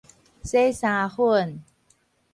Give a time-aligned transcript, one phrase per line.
[0.41, 1.63] 洗衫粉